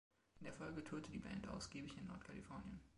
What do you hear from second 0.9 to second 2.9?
die Band ausgiebig in Nord-Kalifornien.